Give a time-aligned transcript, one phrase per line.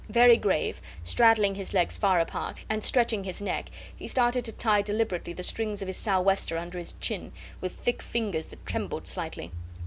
[0.09, 4.81] Very grave, straddling his legs far apart, and stretching his neck, he started to tie
[4.81, 9.05] deliberately the strings of his sou' wester under his chin, with thick fingers that trembled
[9.05, 9.51] slightly.